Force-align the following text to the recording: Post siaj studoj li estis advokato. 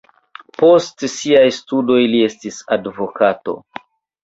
Post 0.61 1.05
siaj 1.17 1.43
studoj 1.59 1.99
li 2.15 2.23
estis 2.31 2.59
advokato. 2.79 3.57